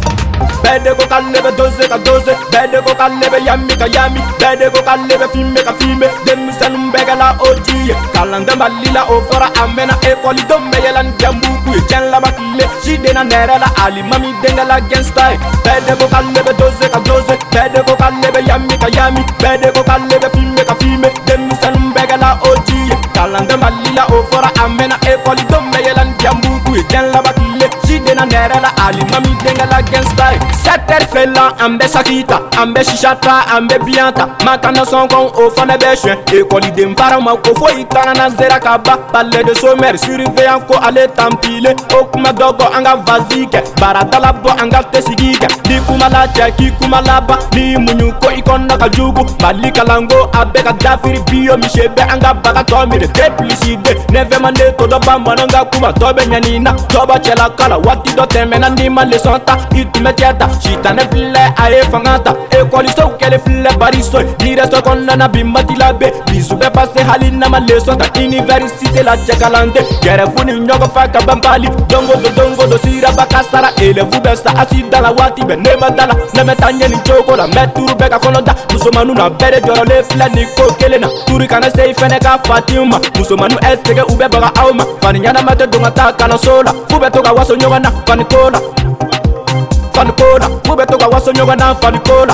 Bede 0.63 0.92
go 0.98 1.06
kan 1.08 1.29
lebe 1.32 1.52
doze 1.56 1.86
ka 1.88 1.97
doze 2.02 2.34
Bede 2.52 2.79
go 2.86 2.94
kan 3.00 3.16
lebe 3.20 3.40
yami 3.47 3.74
ka 3.79 3.88
yami 3.88 4.20
Bede 4.40 4.68
go 4.74 4.81
kan 4.84 5.06
lebe 5.08 5.28
fime 5.34 5.60
ka 5.67 5.74
fime 5.79 6.08
Demi 6.26 6.52
sanum 6.60 6.92
bega 6.92 7.15
la 7.15 7.28
oji 7.40 7.94
Kalande 8.13 8.53
mbali 8.56 8.90
la 8.94 9.03
ofora 9.06 9.48
amena 9.63 9.96
Ekoli 10.02 10.44
dome 10.49 10.78
yelan 10.84 11.12
jambuku 11.20 11.79
Chen 11.90 12.12
la 12.12 12.20
bakile 12.20 12.66
shide 12.84 13.13
na 13.13 13.24
nere 13.24 13.58
la 13.63 13.70
ali 13.85 14.03
Mami 14.03 14.31
denga 14.42 14.66
la 14.66 14.79
gangsta 14.81 15.34
e. 15.34 15.38
Bede 15.63 15.94
go 15.99 16.08
kan 16.08 16.26
lebe 16.36 16.54
doze 16.59 16.86
ka 16.90 16.99
doze 16.99 17.36
Bede 17.54 17.80
go 17.88 17.95
kan 17.95 18.20
lebe 18.22 18.40
yami 18.48 18.76
ka 18.80 18.88
yami 18.90 19.22
Bede 19.40 19.72
go 19.76 19.84
kan 19.84 20.02
lebe 20.09 20.27
fime 20.36 20.62
ka 20.67 20.76
fime 20.76 21.08
Demi 21.26 21.53
sanum 21.61 21.94
bega 21.95 22.17
la 22.17 22.38
oji 22.52 22.81
Kalande 23.16 23.55
mbali 23.58 23.94
la 23.95 24.03
ofora 24.05 24.49
amena 24.66 24.95
Ekoli 25.08 25.44
dome 25.49 25.77
yelan 25.86 26.11
jambuku 26.20 26.81
Chen 26.89 27.11
la 27.11 27.22
bakile 27.22 27.55
ye 27.65 27.69
jide 27.87 28.13
na 28.15 28.25
nɛrɛ 28.25 28.59
la 28.65 28.71
alimami 28.85 29.33
denkɛ 29.43 29.65
la 29.71 29.81
gɛnsta 29.81 30.25
ye 30.33 30.39
sɛtɛri 30.63 31.05
fɛla 31.13 31.43
an 31.63 31.77
bɛ 31.77 31.88
saki 31.88 32.23
ta 32.23 32.38
an 32.59 32.73
bɛ 32.73 32.83
sisa 32.85 33.15
ta 33.21 33.45
an 33.55 33.67
bɛ 33.67 33.77
biyan 33.85 34.13
ta 34.13 34.25
makana 34.45 34.83
sɔngɔn 34.83 35.25
o 35.41 35.49
fana 35.55 35.77
bɛ 35.77 35.95
suɲɛ 36.01 36.41
ekɔliden 36.41 36.95
baara 36.95 37.19
ma 37.19 37.35
ko 37.35 37.53
foyi 37.55 37.85
taara 37.89 38.13
na 38.15 38.29
zera 38.29 38.59
ka 38.61 38.77
ba 38.77 38.97
palais 39.11 39.43
de 39.43 39.53
somɛri 39.53 39.97
suriveyan 39.97 40.59
ko 40.67 40.75
ale 40.88 41.07
tanpile 41.17 41.73
o 41.97 42.05
kuma 42.05 42.29
dɔ 42.31 42.55
bɔ 42.57 42.65
an 42.77 42.83
ka 42.85 42.95
vazi 43.07 43.47
kɛ 43.49 43.59
baaradala 43.79 44.31
bɔ 44.43 44.49
an 44.61 44.69
ka 44.71 44.81
tesigi 44.91 45.31
kɛ 45.33 45.47
ni 45.69 45.79
kuma 45.88 46.09
la 46.09 46.27
cɛ 46.27 46.52
k'i 46.57 46.71
kuma 46.79 47.02
laban 47.02 47.38
ni 47.53 47.75
muɲu 47.75 48.13
ko 48.21 48.27
i 48.29 48.41
kɔnɔ 48.41 48.79
ka 48.79 48.88
jugu 48.89 49.23
mali 49.41 49.71
kalanko 49.71 50.29
a 50.41 50.45
bɛ 50.45 50.63
ka 50.63 50.73
dafiri 50.83 51.19
biyo 51.29 51.57
mise 51.57 51.83
bɛ 51.97 52.13
an 52.13 52.19
ka 52.21 52.33
baga 52.33 52.63
tɔ 52.63 52.89
miri 52.91 53.07
depliside 53.07 53.91
ne 54.11 54.19
fɛmande 54.23 54.75
tɔ 54.77 54.88
dɔ 54.91 55.05
ba 55.05 55.13
mɔnɔ 55.17 55.44
n 55.45 55.47
ka 55.50 55.66
kuma 55.72 55.91
tɔ 55.91 56.13
bɛ 56.16 56.23
ɲanina 56.29 56.72
tɔ 56.89 57.07
ba 57.07 57.16
cɛla 57.19 57.55
kala 57.56 57.78
waati 57.80 58.11
dɔ 58.14 58.25
tɛmɛna 58.34 58.70
n'i 58.75 58.89
ma 58.89 59.03
lesɔn 59.06 59.39
ta 59.45 59.58
i 59.75 59.84
tun 59.86 60.03
bɛ 60.03 60.11
cɛ 60.16 60.38
ta 60.39 60.48
sitanɛ 60.61 61.03
filɛ 61.11 61.44
a 61.64 61.66
ye 61.72 61.81
fanga 61.92 62.20
ta 62.25 62.31
ekɔlisow 62.58 63.09
kɛlen 63.20 63.39
filɛ 63.45 63.72
bariso 63.80 64.20
ye 64.20 64.28
diinɛso 64.39 64.80
kɔnɔna 64.86 65.17
na 65.17 65.28
bi 65.28 65.44
mati 65.44 65.75
labɛn 65.75 66.12
bisu 66.28 66.56
bɛɛ 66.56 66.70
pase 66.72 67.00
hali 67.09 67.31
n'a 67.31 67.50
ma 67.50 67.59
lesɔn 67.59 67.97
ta 67.97 68.08
universite 68.20 69.02
la 69.03 69.16
cɛkalan 69.17 69.72
tɛ 69.73 69.81
gɛrɛfu 70.03 70.45
ni 70.45 70.53
ɲɔgɔn 70.67 70.92
fa 70.94 71.08
ka 71.08 71.20
ban 71.28 71.39
pali 71.42 71.67
dongo 71.89 72.14
do 72.22 72.30
dongo 72.38 72.66
do 72.72 72.78
siraba 72.84 73.25
ka 73.30 73.42
sara 73.50 73.69
elefu 73.80 74.17
bɛ 74.23 74.31
sa 74.36 74.52
asida 74.62 75.02
la 75.02 75.12
waati 75.14 75.42
bɛɛ 75.42 75.56
ne 75.64 75.72
ma 75.80 75.90
da 75.90 76.06
la 76.08 76.14
ne 76.36 76.42
bɛ 76.47 76.56
taa 76.58 76.69
ɲɛ 76.72 76.90
nin 76.90 77.00
cogo 77.06 77.36
la 77.38 77.47
mɛturu 77.47 77.94
bɛɛ 77.97 78.09
ka 78.09 78.19
kɔnɔ 78.19 78.44
da 78.45 78.53
musomanu 78.72 79.14
na 79.16 79.30
bɛɛ 79.30 79.50
de 79.53 79.59
jɔrɔlen 79.67 80.03
filɛ 80.09 80.30
nin 80.36 80.47
ko 80.56 80.64
kelen 80.80 81.02
na 81.02 81.08
turi 81.25 81.47
kana 81.47 81.69
se 81.72 81.90
i 81.90 81.94
fɛnɛ 81.94 82.19
ka 82.22 82.38
fatiw 82.44 82.86
ma 82.86 82.97
musomanu 83.17 83.56
ɛsɛgɛ 83.62 84.03
u 84.12 84.16
bɛ 84.16 84.28
baga 84.31 84.52
aw 84.62 84.73
ma 84.73 84.84
fani 85.02 85.19
ɲɛnama 85.19 85.53
tɛ 85.56 85.66
don 85.72 85.84
ka 85.84 85.90
taa 85.92 86.12
kalanso 86.14 86.64
la 86.66 86.72
f'u 86.88 87.00
bɛ 87.00 87.12
to 87.12 87.22
ka 87.22 87.34
wasa 87.34 87.44
wasonyokana 87.45 87.91
fanikola 88.07 88.59
fanikola 89.93 90.47
mubetoka 90.67 91.07
wasonyokana 91.13 91.75
fanikola 91.81 92.33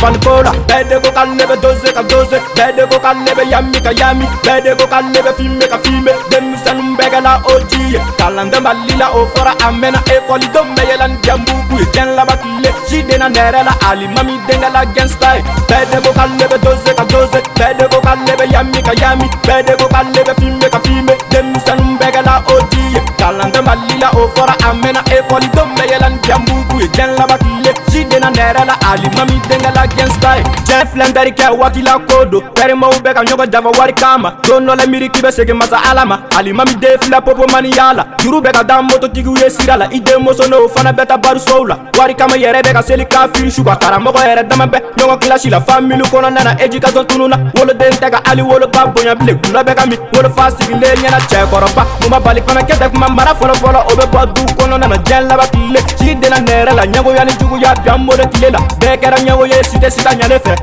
fanikola 0.00 0.50
bedeko 0.68 1.10
kalebe 1.16 1.56
doze 1.62 1.90
ka 1.96 2.02
doze 2.04 2.38
bedeko 2.56 2.96
kalebe 3.04 3.42
yami 3.52 3.78
ka 3.84 3.90
yami 4.00 4.26
bedeko 4.44 4.86
kalebe 4.92 5.30
fime 5.38 5.66
ka 5.72 5.78
fime 5.84 6.12
denmisanumbegela 6.30 7.32
ojiye 7.54 7.98
kalandembalila 8.18 9.06
ofora 9.18 9.52
amena 9.66 9.98
ekoli 10.14 10.46
domeyelani 10.54 11.18
jambukuye 11.24 11.84
jenlabakile 11.94 12.70
sidena 12.88 13.28
nerela 13.28 13.74
alimami 13.90 14.34
dengela 14.46 14.86
genstai 14.94 15.42
bedeko 15.68 16.10
kalebe 16.18 16.56
doze 16.64 16.92
ka 16.98 17.04
doze 17.12 17.40
bedeko 17.58 17.98
kalebe 18.06 18.44
yami 18.54 18.80
ka 18.86 18.92
yami 19.02 19.26
bedeko 19.46 19.86
kalebe 19.94 20.32
fime 20.40 20.68
ka 20.74 20.78
fime 20.86 21.12
denmisanumbegela 21.32 22.34
ojiye 22.54 23.02
kalante 23.24 23.60
malila 23.66 24.08
o 24.20 24.22
fɔra 24.34 24.54
a 24.66 24.68
mɛnna 24.82 25.02
ekɔlidenw 25.16 25.68
bɛ 25.76 25.82
yɛlɛ 25.90 26.08
ni 26.12 26.18
janbugu 26.26 26.74
ye 26.82 26.88
diɲɛ 26.94 27.14
laban 27.18 27.38
tile 27.44 27.72
si 27.90 28.00
yɛrɛ 28.44 28.64
la 28.68 28.76
alimami 28.92 29.40
denkɛ 29.48 29.70
la 29.74 29.86
gɛnsta 29.96 30.28
ye 30.36 30.42
cɛ 30.68 30.74
filɛ 30.92 31.04
n 31.08 31.12
teri 31.16 31.32
kɛ 31.32 31.50
waati 31.58 31.82
la 31.82 31.94
ko 32.08 32.24
don 32.26 32.42
tɛrimaw 32.56 32.92
bɛ 33.04 33.10
ka 33.14 33.22
ɲɔgɔn 33.24 33.50
janfa 33.50 33.70
wari 33.78 33.92
kama 33.94 34.34
don 34.46 34.60
dɔ 34.68 34.76
la 34.76 34.84
miiri 34.86 35.08
k'i 35.12 35.20
bɛ 35.24 35.30
segin 35.32 35.56
masa 35.56 35.78
ala 35.90 36.04
ma 36.04 36.18
alimami 36.36 36.74
den 36.80 36.96
filɛ 37.00 37.20
popomaniya 37.24 37.94
la 37.96 38.04
juru 38.22 38.40
bɛ 38.42 38.52
ka 38.52 38.62
da 38.64 38.80
mototigiw 38.82 39.36
ye 39.42 39.48
sira 39.48 39.76
la 39.76 39.86
i 39.90 39.98
den 40.00 40.22
muso 40.22 40.44
n'o 40.46 40.68
fana 40.74 40.92
bɛ 40.92 41.06
ta 41.06 41.16
barisow 41.16 41.64
la 41.68 41.76
wari 41.98 42.14
kama 42.14 42.36
yɛrɛ 42.36 42.60
bɛ 42.68 42.72
ka 42.72 42.82
seli 42.82 43.06
kafiri 43.14 43.50
su 43.50 43.64
ka 43.64 43.76
karamɔgɔ 43.76 44.20
yɛrɛ 44.28 44.42
dama 44.48 44.66
bɛ 44.66 44.78
ɲɔgɔn 44.96 45.18
kilasi 45.24 45.50
la 45.50 45.60
famili 45.60 46.02
kɔnɔna 46.10 46.44
na 46.44 46.54
éducation 46.60 47.04
tununa 47.06 47.36
woloden 47.56 47.92
tɛ 48.04 48.10
ka 48.10 48.20
hali 48.26 48.42
woloba 48.42 48.84
bonya 48.94 49.14
bilen 49.16 49.36
gulɔ 49.38 49.64
bɛ 49.70 49.74
ka 49.76 49.86
min 49.86 49.98
wolofa 50.12 50.50
sigilen 50.50 50.96
ɲɛna 51.00 51.20
cɛkɔrɔba 51.30 51.82
mun 52.02 52.10
ma 52.10 52.20
bali 52.20 52.40
kɔnɔ 52.40 52.60
kɛtɛ 52.68 52.90
kuma 52.92 53.08
mara 53.08 53.32
fɔlɔfɔlɔ 53.32 53.80
o 53.90 53.94
bɛ 53.96 54.06
bɔ 54.12 54.34
du 54.34 54.42
kɔnɔna 54.58 54.88
na 54.88 54.96
diɲɛ 54.96 55.28
laban 55.30 55.48
tile 55.50 55.80
si 55.96 56.14
denna 56.16 56.38
nɛrɛ 56.46 56.74
la 56.74 56.82
ɲɛgoya 56.82 57.24
ni 57.26 57.32
juguya 57.40 57.74
bi 57.82 57.90
an 57.90 58.33
tilela 58.34 58.58
bɛɛ 58.80 58.96
kɛra 59.02 59.16
ɲɛwo 59.26 59.44
ye 59.46 59.62
site 59.70 59.88
sita 59.94 60.10
ɲale 60.14 60.38
fɛ 60.44 60.54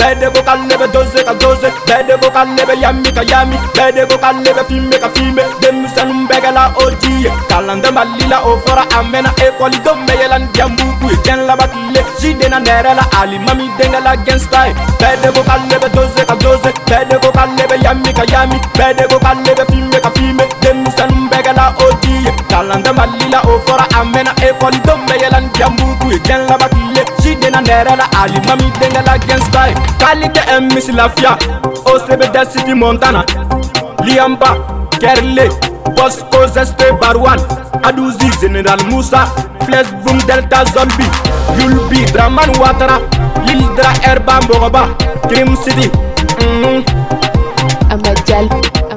bɛdebokalebe 0.00 0.86
dose 0.94 1.20
ka 1.26 1.32
dose 1.42 1.66
bɛdebokalebe 1.86 2.74
yami 2.82 3.10
ka 3.16 3.20
yami 3.30 3.56
bɛdebokalebe 3.76 4.62
fime 4.68 4.96
ka 5.02 5.08
fime 5.14 5.42
denmisɛnu 5.60 6.14
bɛgɛla 6.30 6.62
o 6.82 6.84
jiye 7.02 7.30
kalandemalila 7.48 8.38
o 8.48 8.50
fɔra 8.66 8.84
a 8.96 8.98
mɛna 9.10 9.30
ekɔlidon 9.46 9.98
bɛyɛlani 10.06 10.46
diyanbuku 10.52 11.06
ye 11.12 11.16
jɛnlabakile 11.24 12.00
sidena 12.18 12.58
nɛrɛla 12.66 13.04
alimami 13.20 13.66
dengɛla 13.78 14.12
gɛnstae 14.26 14.70
bɛdebokalebe 15.00 15.88
dose 15.96 16.22
ka 16.28 16.34
dose 16.44 16.70
bɛdebokalebe 16.88 17.76
yami 17.84 18.10
ka 18.18 18.24
yami 18.32 18.56
bɛdebokalebe 18.78 19.64
fime 19.70 19.98
ka 20.04 20.09
ye 22.90 22.96
mali 22.96 23.26
la 23.30 23.40
o 23.40 23.52
fɔra 23.66 23.84
a 24.00 24.04
mɛnna 24.12 24.32
ekɔlidenw 24.48 25.04
bɛ 25.06 25.14
yɛlɛ 25.22 25.40
ni 25.42 25.48
jɛnbugu 25.58 26.12
ye 26.12 26.18
diɲɛ 26.18 26.48
laban 26.50 26.68
tile 26.70 27.02
siden 27.22 27.52
na 27.52 27.60
nɛrɛ 27.62 27.96
la 27.98 28.04
alimami 28.22 28.70
denkɛ 28.80 29.02
la 29.06 29.16
gɛnsta 29.18 29.68
ye 29.68 29.74
k'ale 29.98 30.26
tɛ 30.34 30.42
ɛ 30.52 30.74
misi 30.74 30.92
lafiya 30.92 31.38
o 31.90 31.98
se 31.98 32.16
bɛ 32.20 32.26
dɛ 32.34 32.44
sidi 32.52 32.72
mɔntana 32.82 33.24
liyanba 34.04 34.56
kɛrile 35.00 35.46
bosco 35.96 36.46
zeste 36.52 36.84
barwan 37.00 37.38
aduzi 37.90 38.28
general 38.40 38.78
musa 38.90 39.24
flesbum 39.64 40.18
delta 40.26 40.64
zombi 40.72 41.06
yulbi 41.60 42.04
draman 42.12 42.50
watara 42.60 42.98
lildra 43.46 43.92
ɛrba 44.12 44.40
mɔgɔba 44.48 44.82
kirim 45.28 45.56
sidi 45.64 45.88
mm 46.42 46.62
-hmm. 46.62 46.82
amajal 47.94 48.89